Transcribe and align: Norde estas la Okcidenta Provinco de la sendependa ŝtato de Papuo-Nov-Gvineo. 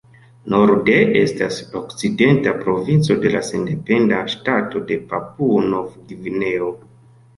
Norde 0.51 0.93
estas 1.19 1.59
la 1.73 1.77
Okcidenta 1.79 2.53
Provinco 2.63 3.19
de 3.25 3.33
la 3.35 3.43
sendependa 3.51 4.23
ŝtato 4.37 4.83
de 4.93 4.99
Papuo-Nov-Gvineo. 5.13 6.73